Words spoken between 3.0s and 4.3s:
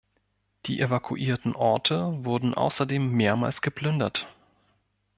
mehrmals geplündert.